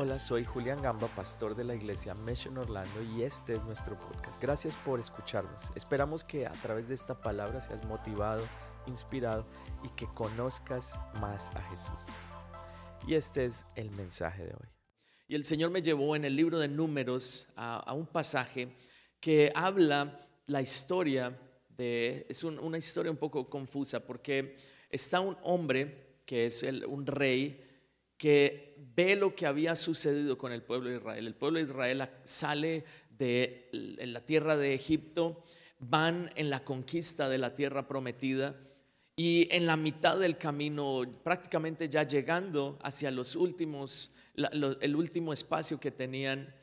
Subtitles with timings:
[0.00, 4.40] Hola, soy Julián Gamba, pastor de la iglesia Mission Orlando y este es nuestro podcast.
[4.40, 5.72] Gracias por escucharnos.
[5.74, 8.44] Esperamos que a través de esta palabra seas motivado,
[8.86, 9.44] inspirado
[9.82, 12.06] y que conozcas más a Jesús.
[13.08, 14.68] Y este es el mensaje de hoy.
[15.26, 18.68] Y el Señor me llevó en el libro de números a, un pasaje
[19.18, 21.36] que habla la historia
[21.76, 24.58] de, es una historia un poco confusa porque
[24.90, 27.67] está un hombre que es un rey
[28.18, 31.26] que ve lo que había sucedido con el pueblo de Israel.
[31.26, 35.44] El pueblo de Israel sale de la tierra de Egipto,
[35.78, 38.56] van en la conquista de la tierra prometida
[39.14, 45.80] y en la mitad del camino, prácticamente ya llegando hacia los últimos, el último espacio
[45.80, 46.54] que tenían,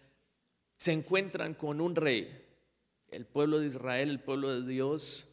[0.77, 2.43] se encuentran con un rey.
[3.09, 5.26] El pueblo de Israel, el pueblo de Dios,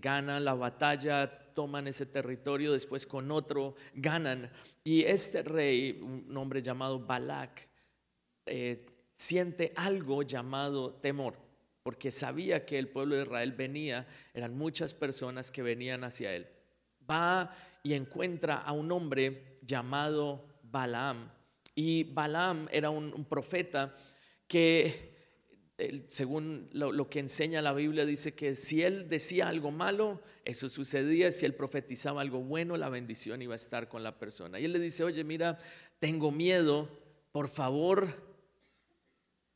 [0.00, 4.50] gana la batalla, toman ese territorio, después con otro ganan.
[4.82, 7.68] Y este rey, un hombre llamado Balak,
[8.46, 11.36] eh, siente algo llamado temor,
[11.82, 16.46] porque sabía que el pueblo de Israel venía, eran muchas personas que venían hacia él.
[17.10, 21.30] Va y encuentra a un hombre llamado Balaam.
[21.74, 23.94] Y Balaam era un profeta
[24.48, 25.09] que
[26.06, 31.32] según lo, que enseña la Biblia, dice que si él decía algo malo, eso sucedía.
[31.32, 34.60] Si él profetizaba algo bueno, la bendición iba a estar con la persona.
[34.60, 35.58] Y él le dice, oye, mira,
[35.98, 36.88] tengo miedo,
[37.32, 38.08] por favor,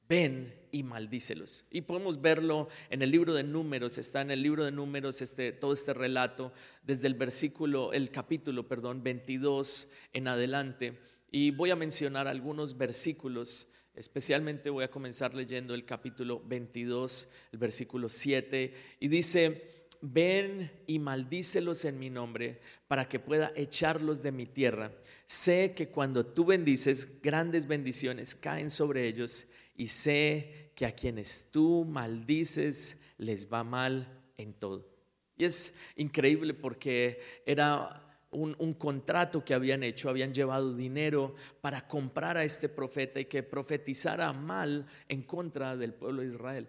[0.09, 1.65] ven y maldícelos.
[1.71, 5.53] Y podemos verlo en el libro de números, está en el libro de números este,
[5.53, 10.99] todo este relato, desde el versículo, el capítulo, perdón, 22 en adelante.
[11.31, 17.59] Y voy a mencionar algunos versículos Especialmente voy a comenzar leyendo el capítulo 22, el
[17.59, 24.33] versículo 7, y dice, ven y maldícelos en mi nombre para que pueda echarlos de
[24.33, 24.93] mi tierra.
[25.27, 31.47] Sé que cuando tú bendices, grandes bendiciones caen sobre ellos, y sé que a quienes
[31.51, 34.89] tú maldices les va mal en todo.
[35.37, 38.04] Y es increíble porque era
[38.35, 43.43] un, contrato que habían hecho, habían llevado dinero para comprar a este profeta y que
[43.43, 46.69] profetizara mal en contra del pueblo de Israel.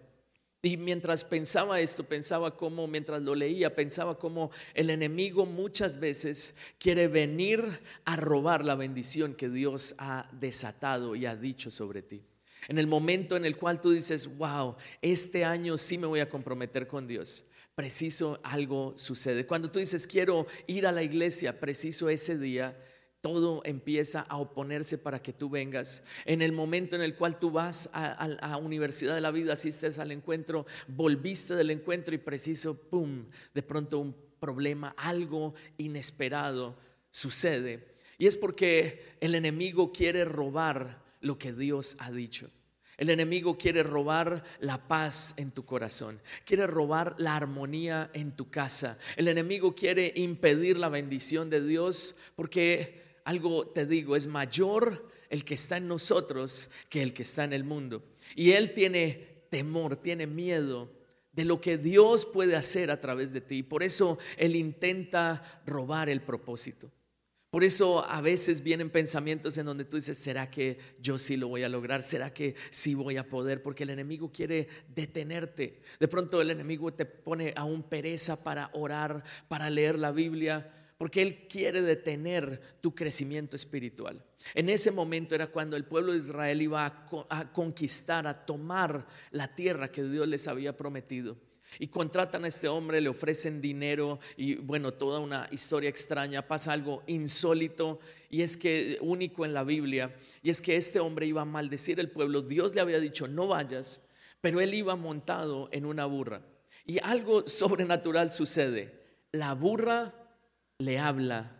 [0.62, 6.54] Y mientras pensaba esto, pensaba cómo, mientras lo leía, pensaba cómo el enemigo muchas veces
[6.78, 12.24] quiere venir a robar la bendición que Dios ha desatado y ha dicho sobre ti.
[12.68, 16.28] En el momento en el cual tú dices, wow, este año sí me voy a
[16.28, 17.44] comprometer con Dios
[17.76, 19.46] preciso algo sucede.
[19.46, 22.74] Cuando tú dices, quiero ir a la iglesia, preciso ese día,
[23.20, 26.02] todo empieza a oponerse para que tú vengas.
[26.24, 29.98] En el momento en el cual tú vas a, la Universidad de la Vida, asistes
[29.98, 36.76] al encuentro, volviste del encuentro y preciso, ¡pum!, de pronto un problema, algo inesperado
[37.10, 37.96] sucede.
[38.16, 42.50] Y es porque el enemigo quiere robar lo que Dios ha dicho.
[42.96, 48.48] El enemigo quiere robar la paz en tu corazón, quiere robar la armonía en tu
[48.48, 48.98] casa.
[49.16, 55.44] El enemigo quiere impedir la bendición de Dios porque algo te digo, es mayor el
[55.44, 58.02] que está en nosotros que el que está en el mundo.
[58.34, 60.90] Y él tiene temor, tiene miedo
[61.32, 63.62] de lo que Dios puede hacer a través de ti.
[63.62, 66.90] Por eso él intenta robar el propósito.
[67.50, 71.48] Por eso a veces vienen pensamientos en donde tú dices, ¿será que yo sí lo
[71.48, 72.02] voy a lograr?
[72.02, 73.62] ¿Será que sí voy a poder?
[73.62, 75.80] Porque el enemigo quiere detenerte.
[76.00, 81.22] De pronto el enemigo te pone aún pereza para orar, para leer la Biblia, porque
[81.22, 84.24] él quiere detener tu crecimiento espiritual.
[84.54, 89.54] En ese momento era cuando el pueblo de Israel iba a, conquistar, a tomar la
[89.54, 91.36] tierra que Dios les había prometido.
[91.78, 96.72] Y contratan a este hombre, le ofrecen dinero y bueno, toda una historia extraña, pasa
[96.72, 98.00] algo insólito.
[98.30, 102.00] Y es que único en la Biblia, y es que este hombre iba a maldecir
[102.00, 104.02] el pueblo, Dios le había dicho, no vayas,
[104.40, 106.42] pero él iba montado en una burra.
[106.84, 110.14] Y algo sobrenatural sucede, la burra
[110.78, 111.55] le habla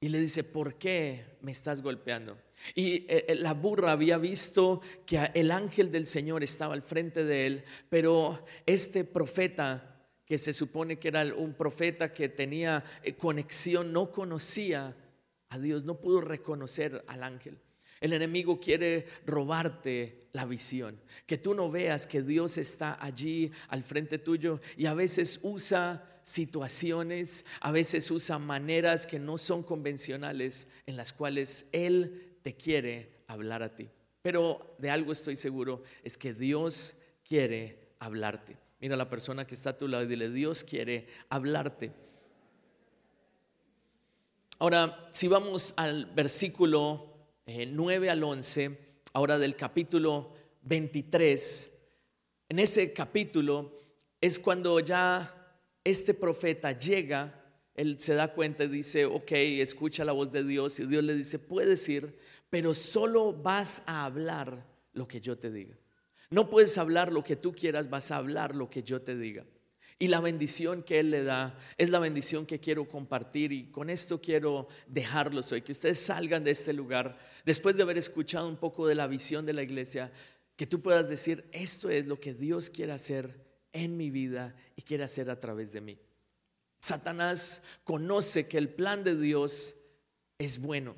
[0.00, 2.38] y le dice, ¿por qué me estás golpeando?
[2.74, 7.24] Y eh, eh, la burra había visto que el ángel del Señor estaba al frente
[7.24, 13.14] de él, pero este profeta, que se supone que era un profeta que tenía eh,
[13.14, 14.94] conexión, no conocía
[15.48, 17.58] a Dios, no pudo reconocer al ángel.
[18.00, 23.82] El enemigo quiere robarte la visión, que tú no veas que Dios está allí al
[23.82, 30.68] frente tuyo y a veces usa situaciones, a veces usa maneras que no son convencionales
[30.86, 33.88] en las cuales Él quiere hablar a ti.
[34.22, 36.94] Pero de algo estoy seguro, es que Dios
[37.26, 38.56] quiere hablarte.
[38.80, 41.92] Mira a la persona que está a tu lado y dile, Dios quiere hablarte.
[44.60, 47.14] Ahora, si vamos al versículo
[47.46, 48.78] 9 eh, al 11,
[49.12, 50.32] ahora del capítulo
[50.62, 51.70] 23.
[52.48, 53.78] En ese capítulo
[54.20, 55.37] es cuando ya
[55.90, 57.44] este profeta llega,
[57.74, 61.14] él se da cuenta y dice, ok, escucha la voz de Dios y Dios le
[61.14, 62.16] dice, puedes ir,
[62.50, 65.76] pero solo vas a hablar lo que yo te diga.
[66.30, 69.46] No puedes hablar lo que tú quieras, vas a hablar lo que yo te diga.
[70.00, 73.90] Y la bendición que Él le da es la bendición que quiero compartir y con
[73.90, 78.56] esto quiero dejarlos hoy, que ustedes salgan de este lugar después de haber escuchado un
[78.56, 80.12] poco de la visión de la iglesia,
[80.56, 84.82] que tú puedas decir, esto es lo que Dios quiere hacer en mi vida y
[84.82, 85.98] quiere hacer a través de mí.
[86.80, 89.74] Satanás conoce que el plan de Dios
[90.38, 90.96] es bueno.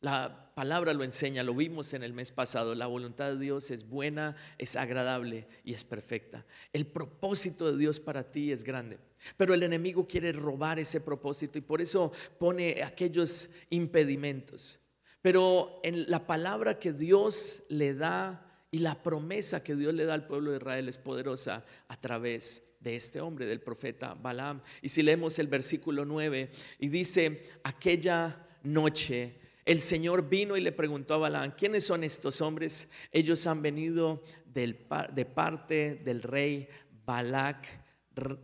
[0.00, 3.88] La palabra lo enseña, lo vimos en el mes pasado, la voluntad de Dios es
[3.88, 6.46] buena, es agradable y es perfecta.
[6.72, 8.98] El propósito de Dios para ti es grande,
[9.36, 14.78] pero el enemigo quiere robar ese propósito y por eso pone aquellos impedimentos.
[15.22, 20.14] Pero en la palabra que Dios le da y la promesa que Dios le da
[20.14, 24.60] al pueblo de Israel es poderosa a través de este hombre, del profeta Balaam.
[24.82, 30.70] Y si leemos el versículo 9 y dice, aquella noche el Señor vino y le
[30.70, 32.88] preguntó a Balaam, ¿quiénes son estos hombres?
[33.10, 36.68] Ellos han venido de parte del rey
[37.04, 37.66] Balac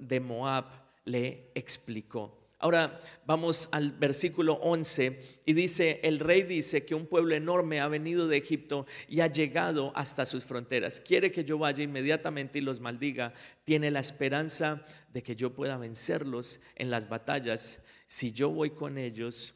[0.00, 0.64] de Moab,
[1.04, 2.41] le explicó.
[2.62, 7.88] Ahora vamos al versículo 11 y dice, el rey dice que un pueblo enorme ha
[7.88, 11.00] venido de Egipto y ha llegado hasta sus fronteras.
[11.00, 13.34] Quiere que yo vaya inmediatamente y los maldiga.
[13.64, 17.80] Tiene la esperanza de que yo pueda vencerlos en las batallas.
[18.06, 19.54] Si yo voy con ellos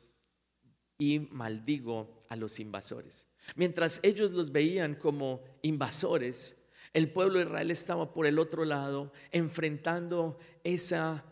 [0.99, 3.29] y maldigo a los invasores.
[3.55, 6.57] Mientras ellos los veían como invasores,
[6.93, 11.25] el pueblo de Israel estaba por el otro lado enfrentando esa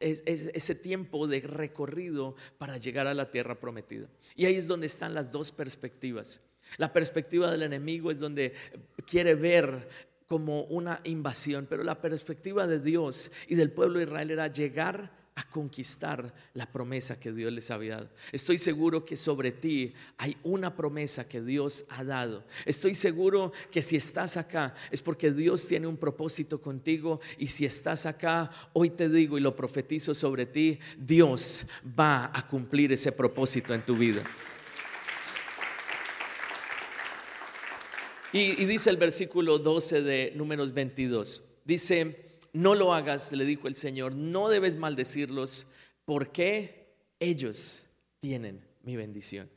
[0.00, 4.08] ese tiempo de recorrido para llegar a la tierra prometida.
[4.34, 6.40] Y ahí es donde están las dos perspectivas.
[6.76, 8.52] La perspectiva del enemigo es donde
[9.06, 9.88] quiere ver
[10.26, 15.25] como una invasión, pero la perspectiva de Dios y del pueblo de Israel era llegar
[15.36, 18.08] a conquistar la promesa que Dios les había dado.
[18.32, 22.42] Estoy seguro que sobre ti hay una promesa que Dios ha dado.
[22.64, 27.66] Estoy seguro que si estás acá es porque Dios tiene un propósito contigo y si
[27.66, 33.12] estás acá, hoy te digo y lo profetizo sobre ti, Dios va a cumplir ese
[33.12, 34.24] propósito en tu vida.
[38.32, 42.25] Y, y dice el versículo 12 de números 22, dice,
[42.56, 45.66] no lo hagas, le dijo el Señor, no debes maldecirlos
[46.04, 47.86] porque ellos
[48.20, 49.50] tienen mi bendición.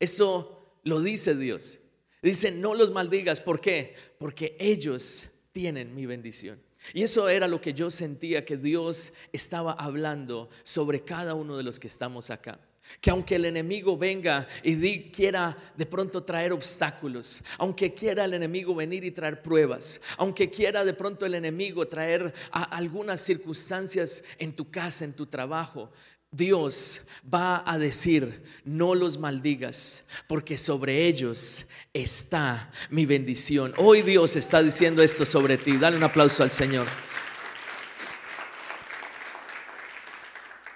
[0.00, 1.78] Esto lo dice Dios.
[2.20, 3.94] Dice, no los maldigas, ¿por qué?
[4.18, 6.60] Porque ellos tienen mi bendición.
[6.92, 11.62] Y eso era lo que yo sentía que Dios estaba hablando sobre cada uno de
[11.62, 12.58] los que estamos acá.
[13.00, 18.74] Que aunque el enemigo venga y quiera de pronto traer obstáculos, aunque quiera el enemigo
[18.74, 24.70] venir y traer pruebas, aunque quiera de pronto el enemigo traer algunas circunstancias en tu
[24.70, 25.90] casa, en tu trabajo,
[26.30, 27.00] Dios
[27.32, 31.64] va a decir, no los maldigas, porque sobre ellos
[31.94, 33.72] está mi bendición.
[33.78, 35.78] Hoy Dios está diciendo esto sobre ti.
[35.78, 36.86] Dale un aplauso al Señor.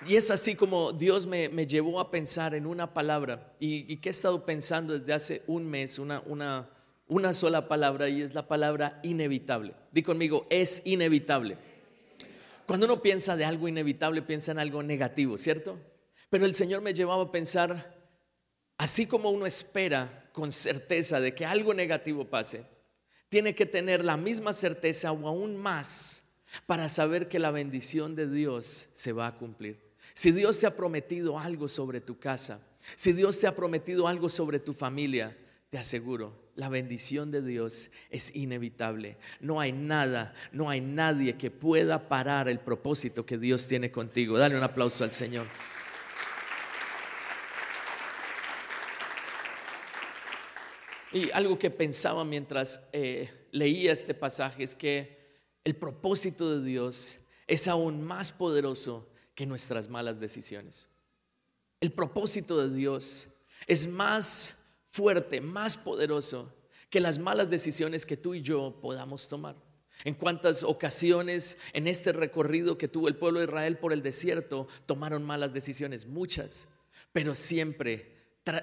[0.06, 4.10] Y es así como Dios me, llevó a pensar en una palabra y, que he
[4.10, 6.68] estado pensando desde hace un mes, una, una,
[7.06, 9.74] una sola palabra y es la palabra inevitable.
[9.92, 11.56] Di conmigo, es inevitable.
[12.66, 15.78] Cuando uno piensa de algo inevitable, piensa en algo negativo, ¿cierto?
[16.30, 17.96] Pero el Señor me llevaba a pensar,
[18.78, 22.64] así como uno espera con certeza de que algo negativo pase,
[23.28, 26.24] tiene que tener la misma certeza o aún más
[26.66, 29.91] para saber que la bendición de Dios se va a cumplir.
[30.14, 32.60] Si Dios te ha prometido algo sobre tu casa,
[32.96, 35.36] si Dios te ha prometido algo sobre tu familia,
[35.70, 39.16] te aseguro, la bendición de Dios es inevitable.
[39.40, 44.36] No hay nada, no hay nadie que pueda parar el propósito que Dios tiene contigo.
[44.36, 45.46] Dale un aplauso al Señor.
[51.12, 55.22] Y algo que pensaba mientras eh, leía este pasaje es que
[55.64, 60.88] el propósito de Dios es aún más poderoso que nuestras malas decisiones.
[61.80, 63.28] El propósito de Dios
[63.66, 64.56] es más
[64.90, 66.54] fuerte, más poderoso
[66.90, 69.56] que las malas decisiones que tú y yo podamos tomar.
[70.04, 74.68] En cuántas ocasiones en este recorrido que tuvo el pueblo de Israel por el desierto
[74.86, 76.68] tomaron malas decisiones, muchas,
[77.12, 78.11] pero siempre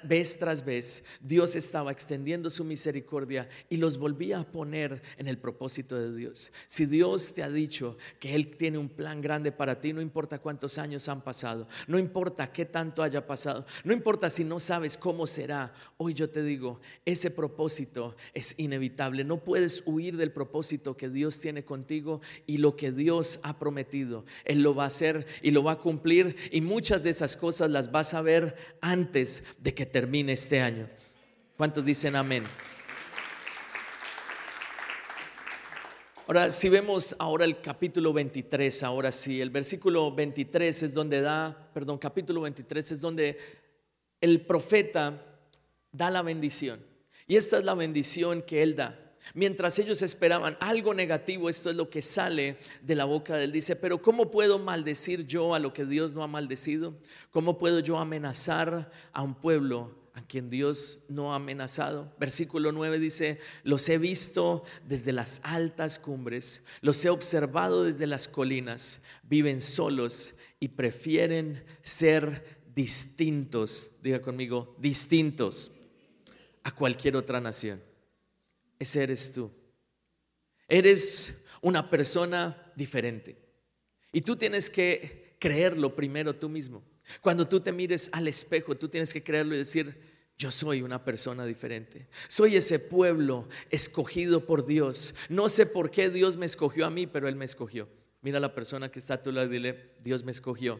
[0.03, 5.37] vez tras vez, Dios estaba extendiendo su misericordia y los volvía a poner en el
[5.37, 6.51] propósito de Dios.
[6.67, 10.39] Si Dios te ha dicho que Él tiene un plan grande para ti, no importa
[10.39, 14.97] cuántos años han pasado, no importa qué tanto haya pasado, no importa si no sabes
[14.97, 19.23] cómo será, hoy yo te digo, ese propósito es inevitable.
[19.23, 24.25] No puedes huir del propósito que Dios tiene contigo y lo que Dios ha prometido.
[24.43, 27.69] Él lo va a hacer y lo va a cumplir y muchas de esas cosas
[27.69, 30.87] las vas a ver antes de que termine este año.
[31.57, 32.43] ¿Cuántos dicen amén?
[36.27, 41.71] Ahora, si vemos ahora el capítulo 23, ahora sí, el versículo 23 es donde da,
[41.73, 43.37] perdón, capítulo 23 es donde
[44.21, 45.25] el profeta
[45.91, 46.85] da la bendición.
[47.25, 49.08] Y esta es la bendición que él da.
[49.33, 53.51] Mientras ellos esperaban algo negativo, esto es lo que sale de la boca de él.
[53.51, 56.95] Dice, pero ¿cómo puedo maldecir yo a lo que Dios no ha maldecido?
[57.31, 62.11] ¿Cómo puedo yo amenazar a un pueblo a quien Dios no ha amenazado?
[62.19, 68.27] Versículo 9 dice, los he visto desde las altas cumbres, los he observado desde las
[68.27, 75.71] colinas, viven solos y prefieren ser distintos, diga conmigo, distintos
[76.63, 77.88] a cualquier otra nación
[78.79, 79.51] ese eres tú.
[80.67, 83.37] Eres una persona diferente.
[84.11, 86.83] Y tú tienes que creerlo primero tú mismo.
[87.21, 89.99] Cuando tú te mires al espejo, tú tienes que creerlo y decir,
[90.37, 92.07] yo soy una persona diferente.
[92.27, 95.13] Soy ese pueblo escogido por Dios.
[95.27, 97.89] No sé por qué Dios me escogió a mí, pero Él me escogió.
[98.21, 100.79] Mira a la persona que está a tu lado y dile, Dios me escogió.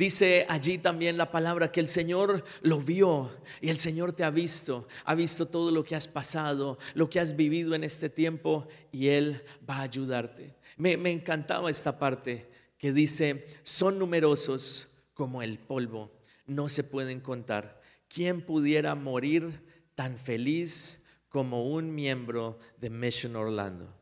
[0.00, 3.30] Dice allí también la palabra que el Señor lo vio
[3.60, 7.20] y el Señor te ha visto, ha visto todo lo que has pasado, lo que
[7.20, 10.54] has vivido en este tiempo y Él va a ayudarte.
[10.78, 16.10] Me, encantaba esta parte que dice, son numerosos como el polvo,
[16.46, 17.82] no se pueden contar.
[18.08, 19.60] ¿Quién pudiera morir
[19.94, 23.99] tan feliz como un miembro de Mission Orlando?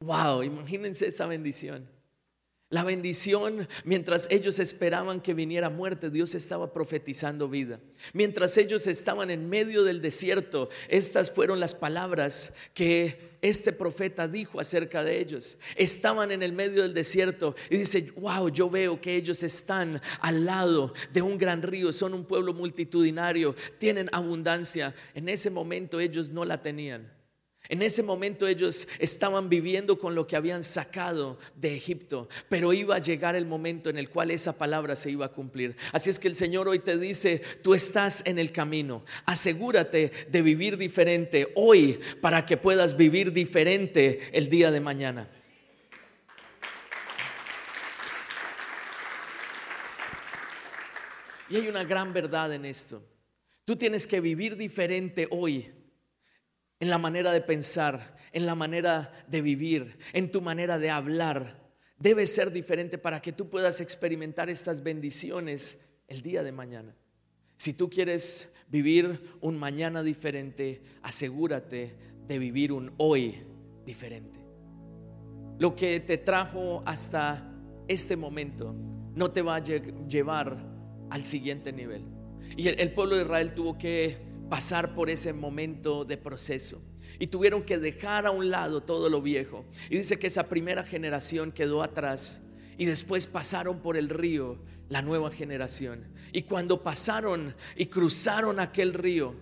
[0.00, 1.88] Wow, imagínense esa bendición.
[2.70, 7.80] La bendición, mientras ellos esperaban que viniera muerte, Dios estaba profetizando vida.
[8.12, 14.60] Mientras ellos estaban en medio del desierto, estas fueron las palabras que este profeta dijo
[14.60, 15.56] acerca de ellos.
[15.76, 20.44] Estaban en el medio del desierto y dice, wow, yo veo que ellos están al
[20.44, 24.94] lado de un gran río, son un pueblo multitudinario, tienen abundancia.
[25.14, 27.17] En ese momento ellos no la tenían.
[27.68, 32.96] En ese momento ellos estaban viviendo con lo que habían sacado de Egipto, pero iba
[32.96, 35.76] a llegar el momento en el cual esa palabra se iba a cumplir.
[35.92, 40.42] Así es que el Señor hoy te dice, tú estás en el camino, asegúrate de
[40.42, 45.28] vivir diferente hoy para que puedas vivir diferente el día de mañana.
[51.50, 53.02] Y hay una gran verdad en esto.
[53.66, 55.70] Tú tienes que vivir diferente hoy
[56.80, 61.68] en la manera de pensar, en la manera de vivir, en tu manera de hablar.
[61.98, 66.94] Debe ser diferente para que tú puedas experimentar estas bendiciones el día de mañana.
[67.56, 71.96] Si tú quieres vivir un mañana diferente, asegúrate
[72.28, 73.42] de vivir un hoy
[73.84, 74.38] diferente.
[75.58, 77.52] Lo que te trajo hasta
[77.88, 78.74] este momento
[79.14, 80.56] no te va a llevar
[81.10, 82.04] al siguiente nivel.
[82.56, 84.16] Y el, pueblo de Israel tuvo que
[84.48, 86.80] pasar por ese momento de proceso.
[87.18, 89.64] Y tuvieron que dejar a un lado todo lo viejo.
[89.90, 92.40] Y dice que esa primera generación quedó atrás.
[92.76, 96.04] Y después pasaron por el río la nueva generación.
[96.32, 99.34] Y cuando pasaron y cruzaron aquel río,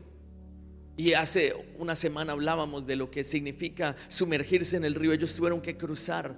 [0.96, 5.60] y hace una semana hablábamos de lo que significa sumergirse en el río, ellos tuvieron
[5.60, 6.34] que cruzar.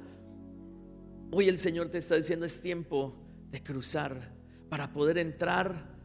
[1.30, 3.14] Hoy el Señor te está diciendo es tiempo
[3.50, 4.32] de cruzar
[4.68, 5.97] para poder entrar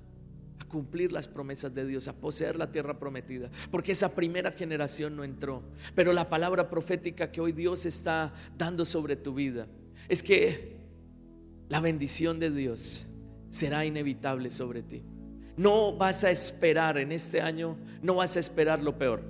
[0.74, 5.24] cumplir las promesas de Dios, a poseer la tierra prometida, porque esa primera generación no
[5.24, 5.62] entró.
[5.94, 9.68] Pero la palabra profética que hoy Dios está dando sobre tu vida
[10.10, 10.78] es que
[11.70, 13.06] la bendición de Dios
[13.50, 15.04] será inevitable sobre ti.
[15.58, 19.22] No vas a esperar en este año, no vas a esperar lo peor.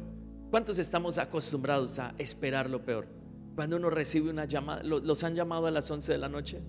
[0.50, 3.06] ¿Cuántos estamos acostumbrados a esperar lo peor?
[3.54, 6.62] Cuando uno recibe una llamada, ¿los han llamado a las 11 de la noche?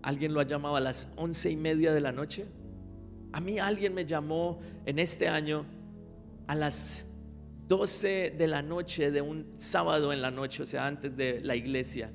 [0.00, 2.46] ¿Alguien lo ha llamado a las once y media de la noche?
[3.32, 5.64] A mí alguien me llamó en este año
[6.46, 7.04] a las
[7.68, 11.54] 12 de la noche de un sábado en la noche, o sea, antes de la
[11.54, 12.10] iglesia.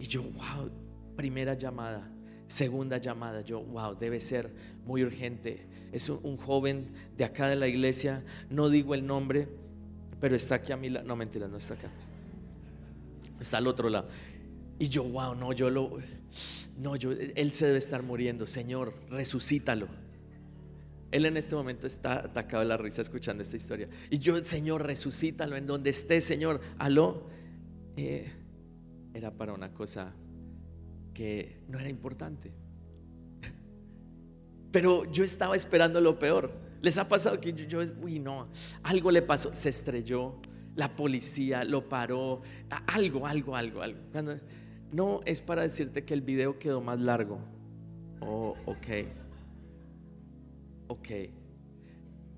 [0.00, 0.70] Y yo, wow,
[1.14, 2.10] primera llamada,
[2.48, 4.50] segunda llamada, yo, wow, debe ser
[4.84, 5.66] muy urgente.
[5.92, 6.86] Es un, joven
[7.16, 9.48] de acá de la iglesia, no digo el nombre,
[10.20, 11.06] pero está aquí a mi lado.
[11.06, 11.90] No, mentira, no está acá.
[13.38, 14.08] Está al otro lado.
[14.80, 15.98] Y yo, wow, no, yo lo,
[16.76, 19.86] no, yo, él se debe estar muriendo, Señor, resucítalo.
[21.10, 23.88] Él en este momento está atacado de la risa escuchando esta historia.
[24.10, 26.60] Y yo, Señor, resucítalo en donde esté, Señor.
[26.78, 27.26] Aló.
[27.96, 28.30] Eh,
[29.14, 30.14] era para una cosa
[31.14, 32.52] que no era importante.
[34.70, 36.52] Pero yo estaba esperando lo peor.
[36.80, 38.48] ¿Les ha pasado que yo, yo, uy, no,
[38.84, 40.36] algo le pasó, se estrelló,
[40.76, 42.42] la policía lo paró,
[42.86, 43.98] algo, algo, algo, algo.
[44.92, 47.40] no es para decirte que el video quedó más largo.
[48.20, 48.86] Oh, ok.
[50.88, 51.08] Ok.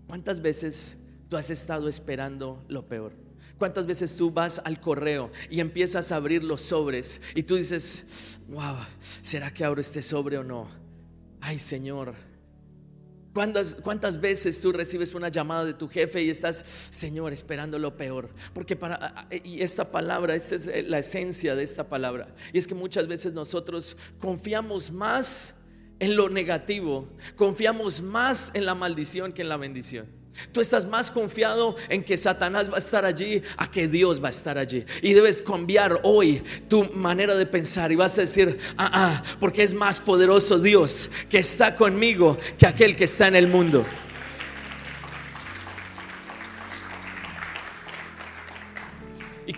[0.07, 0.97] ¿Cuántas veces
[1.29, 3.13] tú has estado esperando lo peor?
[3.59, 8.39] ¿Cuántas veces tú vas al correo y empiezas a abrir los sobres y tú dices,
[8.49, 8.77] wow,
[9.23, 10.69] ¿será que abro este sobre o no?
[11.41, 12.15] Ay Señor,
[13.33, 17.97] ¿Cuántas, ¿Cuántas, veces tú recibes una llamada de tu jefe y estás, Señor, esperando lo
[17.97, 18.31] peor?
[18.53, 22.35] Porque para, y esta palabra, esta es la esencia de esta palabra.
[22.53, 25.55] Y es que muchas veces nosotros confiamos más
[26.01, 30.21] en lo negativo, confiamos más en la maldición que en la bendición.
[30.53, 34.29] Tú estás más confiado en que Satanás va a estar allí a que Dios va
[34.29, 34.85] a estar allí.
[35.03, 39.63] Y debes cambiar hoy tu manera de pensar y vas a decir, ah, ah, porque
[39.63, 43.85] es más poderoso Dios que está conmigo que aquel que está en el mundo.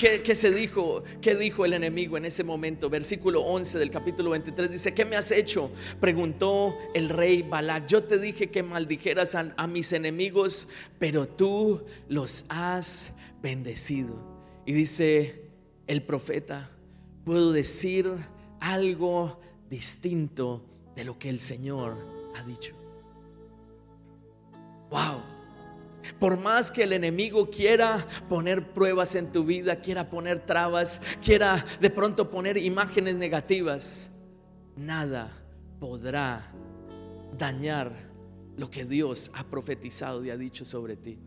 [0.02, 1.04] ¿Y qué, se dijo?
[1.20, 2.90] ¿Qué dijo el enemigo en ese momento?
[2.90, 5.70] Versículo 11 del capítulo 23 dice, ¿qué me has hecho?
[6.00, 7.86] Preguntó el rey Balac.
[7.86, 10.66] Yo te dije que maldijeras a, a mis enemigos,
[10.98, 14.16] pero tú los has bendecido.
[14.66, 15.44] Y dice
[15.86, 16.68] el profeta,
[17.24, 18.10] puedo decir
[18.58, 19.38] algo
[19.70, 20.64] distinto
[20.96, 21.96] de lo que el Señor
[22.34, 22.74] ha dicho.
[24.90, 25.21] Wow.
[26.22, 31.66] Por más que el enemigo quiera poner pruebas en tu vida, quiera poner trabas, quiera
[31.80, 34.08] de pronto poner imágenes negativas,
[34.76, 35.32] nada
[35.80, 36.52] podrá
[37.36, 37.90] dañar
[38.56, 41.18] lo que Dios ha profetizado y ha dicho sobre ti.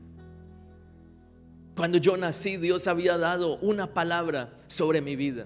[1.75, 5.45] Cuando yo nací, Dios había dado una palabra sobre mi vida.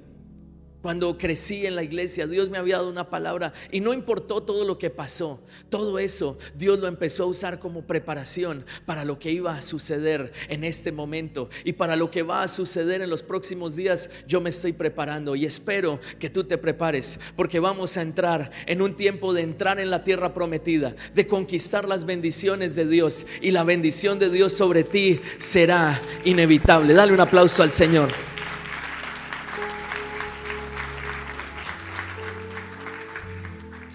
[0.81, 4.63] Cuando crecí en la iglesia, Dios me había dado una palabra y no importó todo
[4.63, 5.41] lo que pasó.
[5.69, 10.31] Todo eso Dios lo empezó a usar como preparación para lo que iba a suceder
[10.47, 14.09] en este momento y para lo que va a suceder en los próximos días.
[14.25, 18.81] Yo me estoy preparando y espero que tú te prepares porque vamos a entrar en
[18.81, 23.51] un tiempo de entrar en la tierra prometida, de conquistar las bendiciones de Dios y
[23.51, 26.93] la bendición de Dios sobre ti será inevitable.
[26.93, 28.38] Dale un aplauso al Señor.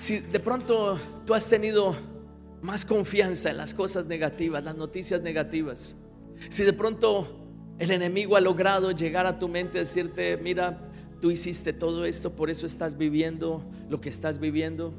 [0.04, 1.96] Si de pronto tú has tenido
[2.60, 5.96] más confianza en las cosas negativas, las noticias negativas,
[6.50, 7.26] si de pronto
[7.78, 10.90] el enemigo ha logrado llegar a tu mente y decirte, mira,
[11.22, 14.92] tú hiciste todo esto, por eso estás viviendo lo que estás viviendo.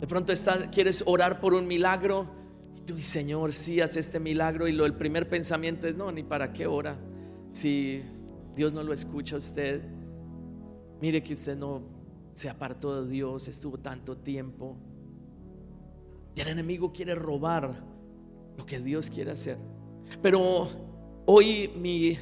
[0.00, 2.28] De pronto estás, quieres orar por un milagro
[2.76, 6.22] y tú, Señor, si haces este milagro y lo, el primer pensamiento es, no, ni
[6.22, 6.96] para qué ora.
[7.50, 8.04] Si
[8.54, 9.82] Dios no lo escucha a usted,
[11.00, 12.03] mire que usted no
[12.34, 14.76] se apartó de Dios, estuvo tanto tiempo.
[16.34, 17.82] Y el enemigo quiere robar
[18.56, 19.56] lo que Dios quiere hacer.
[20.20, 20.68] Pero
[21.26, 22.18] hoy mi,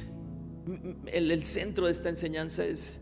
[1.07, 3.01] el, el centro de esta enseñanza es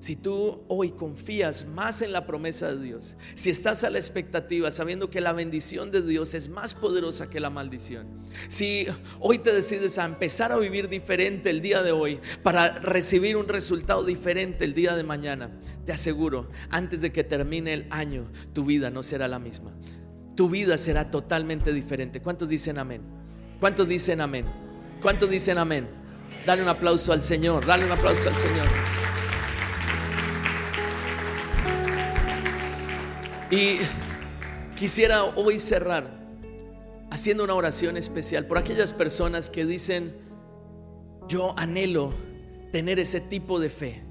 [0.00, 4.70] si tú hoy confías más en la promesa de Dios, si estás a la expectativa
[4.70, 8.06] sabiendo que la bendición de Dios es más poderosa que la maldición,
[8.48, 8.86] si
[9.20, 13.46] hoy te decides a empezar a vivir diferente el día de hoy para recibir un
[13.46, 15.50] resultado diferente el día de mañana,
[15.84, 19.72] te aseguro, antes de que termine el año, tu vida no será la misma.
[20.34, 22.22] Tu vida será totalmente diferente.
[22.22, 23.02] ¿Cuántos dicen amén?
[23.60, 24.46] ¿Cuántos dicen amén?
[25.02, 25.86] ¿Cuántos dicen amén?
[26.46, 28.66] Dale un aplauso al Señor, dale un aplauso al Señor.
[33.50, 33.78] Y
[34.76, 36.08] quisiera hoy cerrar
[37.10, 40.14] haciendo una oración especial por aquellas personas que dicen,
[41.26, 42.14] yo anhelo
[42.70, 44.04] tener ese tipo de fe,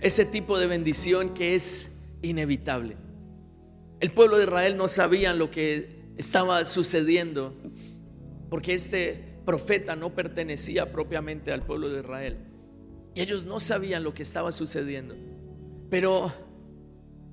[0.00, 1.90] ese tipo de bendición que es
[2.22, 2.96] inevitable.
[4.00, 7.54] El pueblo de Israel no sabían lo que estaba sucediendo
[8.48, 12.38] porque este profeta no pertenecía propiamente al pueblo de Israel.
[13.14, 15.14] Y ellos no sabían lo que estaba sucediendo.
[15.90, 16.32] Pero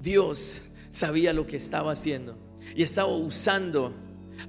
[0.02, 0.62] Dios
[0.96, 2.38] sabía lo que estaba haciendo
[2.76, 3.94] y estaba usando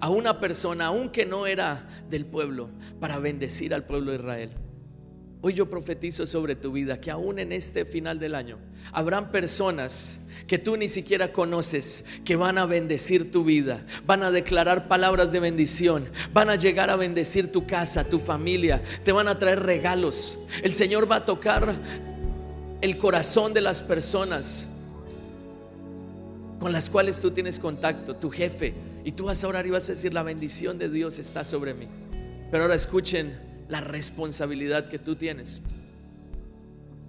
[0.01, 4.51] a una persona, aunque no era del pueblo, para bendecir al pueblo de Israel.
[5.43, 8.59] Hoy yo profetizo sobre tu vida que aún en este final del año
[8.93, 14.31] habrán personas que tú ni siquiera conoces que van a bendecir tu vida, van a
[14.31, 19.29] declarar palabras de bendición, van a llegar a bendecir tu casa, tu familia, te van
[19.29, 20.39] a traer regalos.
[20.63, 21.77] El Señor va a tocar
[22.81, 24.67] el corazón de las personas
[26.59, 29.89] con las cuales tú tienes contacto, tu jefe, y tú vas a orar y vas
[29.89, 31.87] a decir, la bendición de Dios está sobre mí.
[32.51, 33.39] Pero ahora escuchen
[33.69, 35.61] la responsabilidad que tú tienes.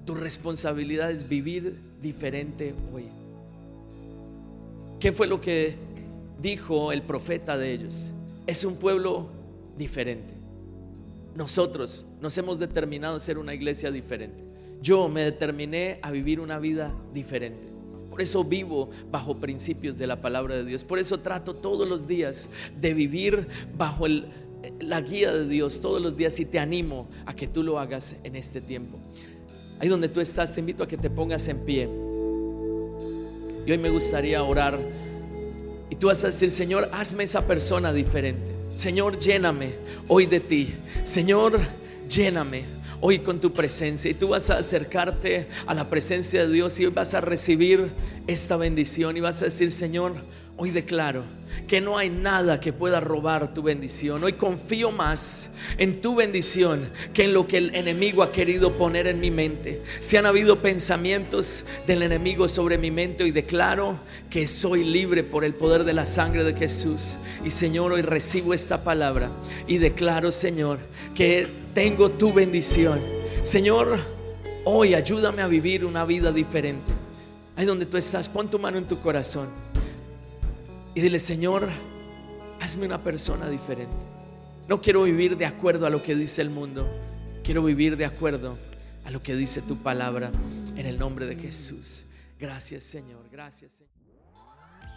[0.05, 3.05] Tu responsabilidad es vivir diferente hoy.
[4.99, 5.75] ¿Qué fue lo que
[6.41, 8.11] dijo el profeta de ellos?
[8.47, 9.29] Es un pueblo
[9.77, 10.33] diferente.
[11.35, 14.43] Nosotros nos hemos determinado a ser una iglesia diferente.
[14.81, 17.76] Yo me determiné a vivir una vida diferente.
[18.17, 20.83] Por eso vivo bajo principios de la palabra de Dios.
[20.83, 22.49] Por eso trato todos los días
[22.81, 27.47] de vivir bajo la guía de Dios todos los días y te animo a que
[27.47, 28.97] tú lo hagas en este tiempo.
[29.79, 31.87] Ahí donde tú estás, te invito a que te pongas en pie.
[33.67, 34.79] Y hoy me gustaría orar.
[35.91, 38.49] Y tú vas a decir, Señor, hazme esa persona diferente.
[38.77, 39.73] Señor, lléname
[40.07, 40.73] hoy de ti.
[41.03, 41.59] Señor,
[42.09, 42.63] lléname
[43.01, 46.85] hoy con tu presencia y tú vas a acercarte a la presencia de Dios y
[46.85, 47.91] hoy vas a recibir
[48.27, 50.15] esta bendición y vas a decir, Señor,
[50.57, 51.23] hoy declaro
[51.67, 54.23] que no hay nada que pueda robar tu bendición.
[54.23, 59.07] Hoy confío más en tu bendición que en lo que el enemigo ha querido poner
[59.07, 59.81] en mi mente.
[59.99, 65.43] Si han habido pensamientos del enemigo sobre mi mente, hoy declaro que soy libre por
[65.43, 67.17] el poder de la sangre de Jesús.
[67.43, 69.29] Y Señor, hoy recibo esta palabra
[69.67, 70.79] y declaro, Señor,
[71.15, 72.99] que tengo tu bendición.
[73.43, 73.99] Señor,
[74.63, 76.91] hoy ayúdame a vivir una vida diferente.
[77.55, 79.66] Ahí donde tú estás, pon tu mano en tu corazón
[80.97, 81.69] y dile, Señor,
[82.59, 83.95] hazme una persona diferente.
[84.67, 86.89] No quiero vivir de acuerdo a lo que dice el mundo,
[87.43, 88.57] quiero vivir de acuerdo
[89.05, 90.31] a lo que dice tu palabra
[90.75, 92.05] en el nombre de Jesús.
[92.39, 93.93] Gracias Señor, gracias Señor.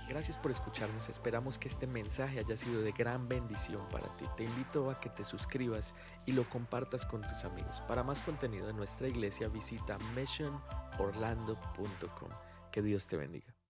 [0.08, 1.10] Gracias por escucharnos.
[1.10, 4.24] Esperamos que este mensaje haya sido de gran bendición para ti.
[4.38, 7.82] Te invito a que te suscribas y lo compartas con tus amigos.
[7.82, 12.30] Para más contenido de nuestra iglesia visita missionorlando.com.
[12.72, 13.60] Que Dios te bendiga.